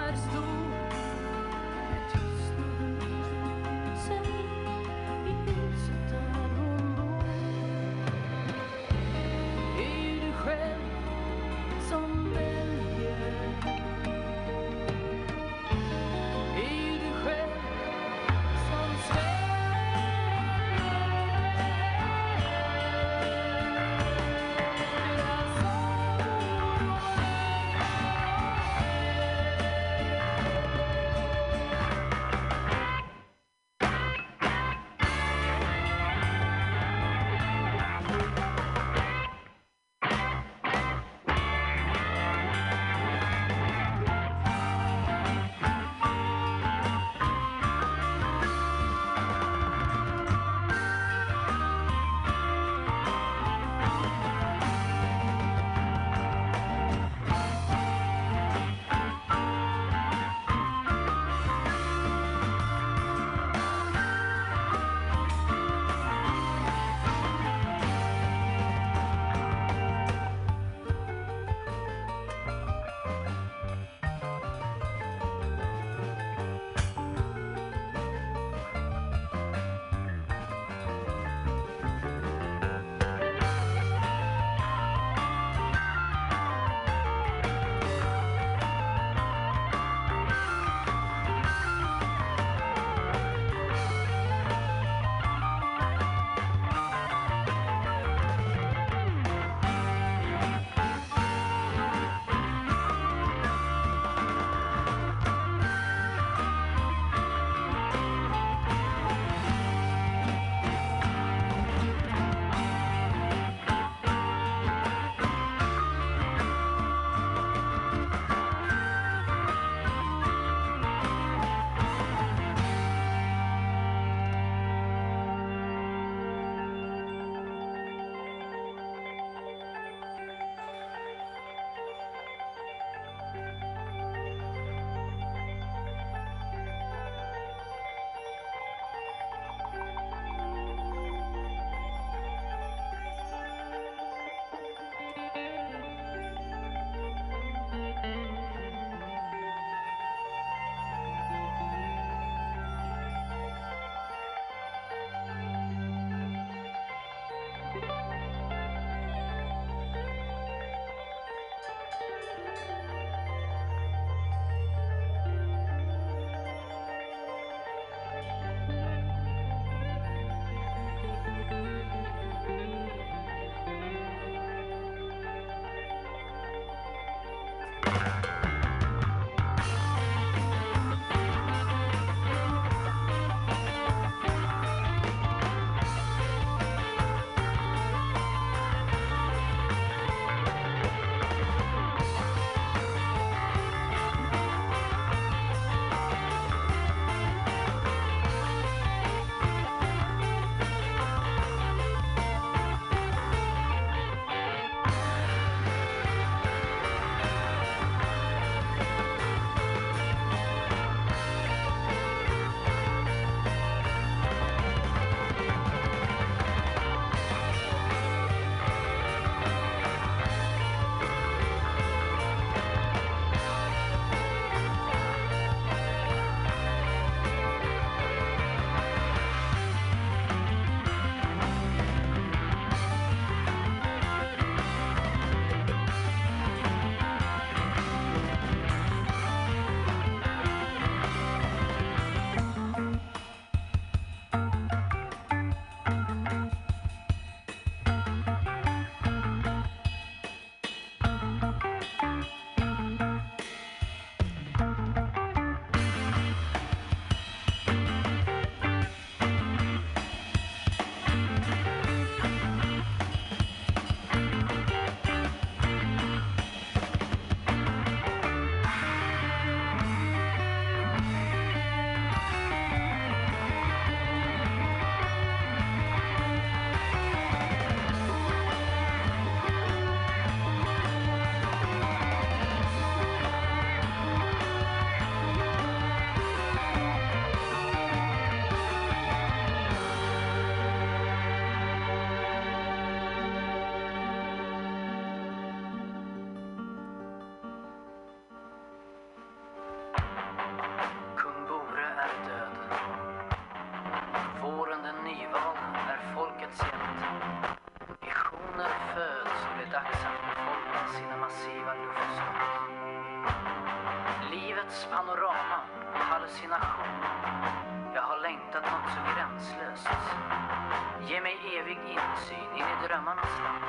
insyn 322.12 322.38
in 322.56 322.66
i 322.66 322.88
drömmarnas 322.88 323.34
land. 323.44 323.64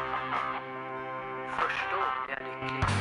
Först 1.59 1.85
då 1.91 1.97
blir 2.27 2.37
jag 2.37 2.43
lycklig. 2.47 2.92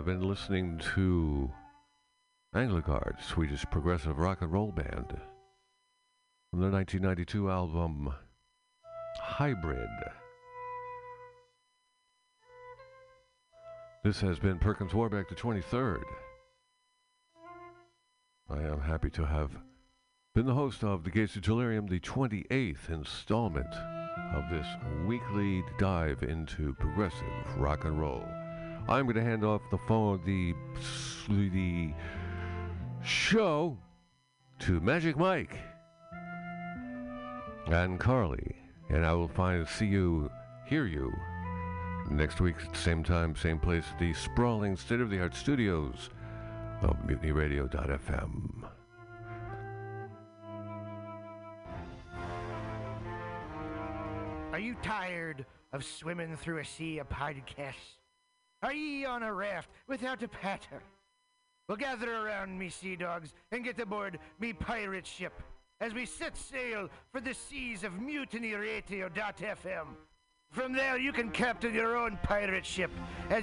Have 0.00 0.06
been 0.06 0.26
listening 0.26 0.80
to 0.94 1.52
Anglagard, 2.56 3.22
Swedish 3.22 3.66
progressive 3.70 4.16
rock 4.16 4.40
and 4.40 4.50
roll 4.50 4.72
band, 4.72 5.14
from 6.48 6.60
their 6.60 6.70
1992 6.70 7.50
album 7.50 8.10
Hybris. 9.22 9.86
This 14.02 14.22
has 14.22 14.38
been 14.38 14.58
Perkins 14.58 14.94
Warbeck 14.94 15.28
the 15.28 15.34
23rd. 15.34 16.02
I 18.48 18.62
am 18.62 18.80
happy 18.80 19.10
to 19.10 19.26
have 19.26 19.50
been 20.34 20.46
the 20.46 20.54
host 20.54 20.82
of 20.82 21.04
The 21.04 21.10
Gates 21.10 21.36
of 21.36 21.42
Delirium, 21.42 21.86
the 21.86 22.00
28th 22.00 22.88
installment 22.88 23.74
of 24.34 24.44
this 24.50 24.66
weekly 25.06 25.62
dive 25.78 26.22
into 26.22 26.72
progressive 26.80 27.58
rock 27.58 27.84
and 27.84 28.00
roll. 28.00 28.24
I'm 28.90 29.04
going 29.04 29.14
to 29.14 29.22
hand 29.22 29.44
off 29.44 29.62
the 29.70 29.78
phone, 29.78 30.20
the, 30.24 30.52
the 31.28 31.92
show 33.04 33.78
to 34.58 34.80
Magic 34.80 35.16
Mike 35.16 35.56
and 37.66 38.00
Carly, 38.00 38.56
and 38.88 39.06
I 39.06 39.14
will 39.14 39.28
find 39.28 39.66
see 39.68 39.86
you, 39.86 40.28
hear 40.66 40.86
you 40.86 41.12
next 42.10 42.40
week 42.40 42.56
at 42.66 42.72
the 42.72 42.78
same 42.78 43.04
time, 43.04 43.36
same 43.36 43.60
place, 43.60 43.84
the 44.00 44.12
sprawling 44.12 44.76
state-of-the-art 44.76 45.36
studios 45.36 46.10
of 46.82 46.96
MutinyRadio.fm. 47.06 48.68
Are 54.52 54.58
you 54.58 54.74
tired 54.82 55.46
of 55.72 55.84
swimming 55.84 56.36
through 56.36 56.58
a 56.58 56.64
sea 56.64 56.98
of 56.98 57.08
podcasts? 57.08 57.99
Are 58.62 58.72
ye 58.72 59.04
on 59.04 59.22
a 59.22 59.32
raft 59.32 59.70
without 59.86 60.22
a 60.22 60.28
paddle? 60.28 60.80
Well, 61.68 61.76
gather 61.76 62.12
around 62.12 62.58
me, 62.58 62.68
sea 62.68 62.96
dogs, 62.96 63.32
and 63.52 63.64
get 63.64 63.78
aboard 63.78 64.18
me 64.38 64.52
pirate 64.52 65.06
ship 65.06 65.40
as 65.80 65.94
we 65.94 66.04
set 66.04 66.36
sail 66.36 66.88
for 67.12 67.20
the 67.20 67.32
seas 67.32 67.84
of 67.84 67.92
MutinyRadio.fm. 67.94 69.86
From 70.50 70.72
there, 70.72 70.98
you 70.98 71.12
can 71.12 71.30
captain 71.30 71.72
your 71.72 71.96
own 71.96 72.18
pirate 72.24 72.66
ship 72.66 72.90
as 73.30 73.38